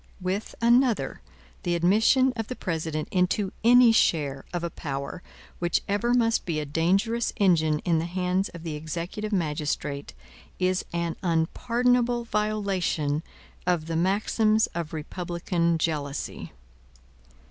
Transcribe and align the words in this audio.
With 0.19 0.55
another, 0.63 1.21
the 1.61 1.75
admission 1.75 2.33
of 2.35 2.47
the 2.47 2.55
President 2.55 3.07
into 3.11 3.51
any 3.63 3.91
share 3.91 4.45
of 4.51 4.63
a 4.63 4.71
power 4.71 5.21
which 5.59 5.83
ever 5.87 6.15
must 6.15 6.43
be 6.43 6.59
a 6.59 6.65
dangerous 6.65 7.31
engine 7.37 7.77
in 7.85 7.99
the 7.99 8.05
hands 8.07 8.49
of 8.49 8.63
the 8.63 8.73
executive 8.73 9.31
magistrate, 9.31 10.15
is 10.57 10.83
an 10.91 11.17
unpardonable 11.21 12.23
violation 12.23 13.21
of 13.67 13.85
the 13.85 13.95
maxims 13.95 14.65
of 14.73 14.91
republican 14.91 15.77
jealousy. 15.77 16.51